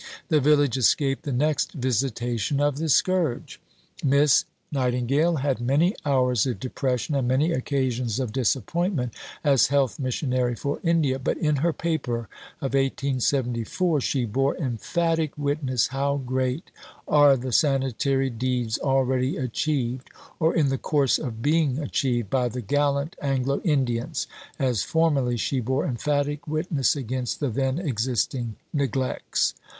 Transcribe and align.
The 0.29 0.39
village 0.39 0.77
escaped 0.77 1.25
the 1.25 1.31
next 1.31 1.73
visitation 1.73 2.59
of 2.59 2.77
the 2.77 2.89
scourge. 2.89 3.61
Miss 4.03 4.45
Nightingale 4.71 5.35
had 5.35 5.61
many 5.61 5.93
hours 6.03 6.47
of 6.47 6.59
depression, 6.59 7.13
and 7.13 7.27
many 7.27 7.51
occasions 7.51 8.19
of 8.19 8.31
disappointment, 8.31 9.13
as 9.43 9.67
Health 9.67 9.99
Missionary 9.99 10.55
for 10.55 10.79
India; 10.81 11.19
but 11.19 11.37
in 11.37 11.57
her 11.57 11.71
Paper 11.71 12.21
of 12.61 12.73
1874 12.73 14.01
she 14.01 14.25
bore 14.25 14.57
"emphatic 14.57 15.37
witness 15.37 15.89
how 15.89 16.17
great 16.17 16.71
are 17.07 17.37
the 17.37 17.51
sanitary 17.51 18.31
deeds 18.31 18.79
already 18.79 19.37
achieved, 19.37 20.09
or 20.39 20.55
in 20.55 20.69
the 20.69 20.79
course 20.79 21.19
of 21.19 21.43
being 21.43 21.77
achieved, 21.77 22.31
by 22.31 22.49
the 22.49 22.61
gallant 22.63 23.15
Anglo 23.21 23.61
Indians, 23.63 24.25
as 24.57 24.81
formerly 24.81 25.37
she 25.37 25.59
bore 25.59 25.85
emphatic 25.85 26.47
witness 26.47 26.95
against 26.95 27.39
the 27.39 27.49
then 27.49 27.77
existing 27.77 28.55
neglects." 28.73 29.53